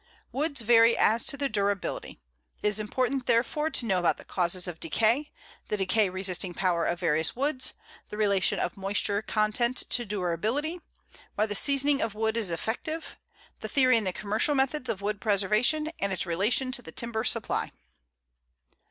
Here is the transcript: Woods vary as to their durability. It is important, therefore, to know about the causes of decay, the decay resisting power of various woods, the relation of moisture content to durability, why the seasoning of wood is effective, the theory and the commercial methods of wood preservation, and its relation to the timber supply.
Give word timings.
Woods 0.31 0.61
vary 0.61 0.97
as 0.97 1.27
to 1.27 1.37
their 1.37 1.47
durability. 1.47 2.19
It 2.63 2.67
is 2.69 2.79
important, 2.79 3.27
therefore, 3.27 3.69
to 3.69 3.85
know 3.85 3.99
about 3.99 4.17
the 4.17 4.25
causes 4.25 4.67
of 4.67 4.79
decay, 4.79 5.29
the 5.67 5.77
decay 5.77 6.09
resisting 6.09 6.55
power 6.55 6.85
of 6.85 6.99
various 6.99 7.35
woods, 7.35 7.75
the 8.09 8.17
relation 8.17 8.57
of 8.57 8.75
moisture 8.75 9.21
content 9.21 9.77
to 9.91 10.03
durability, 10.03 10.79
why 11.35 11.45
the 11.45 11.53
seasoning 11.53 12.01
of 12.01 12.15
wood 12.15 12.35
is 12.35 12.49
effective, 12.49 13.19
the 13.59 13.67
theory 13.69 13.95
and 13.95 14.07
the 14.07 14.11
commercial 14.11 14.55
methods 14.55 14.89
of 14.89 15.03
wood 15.03 15.21
preservation, 15.21 15.91
and 15.99 16.11
its 16.11 16.25
relation 16.25 16.71
to 16.71 16.81
the 16.81 16.91
timber 16.91 17.23
supply. 17.23 17.69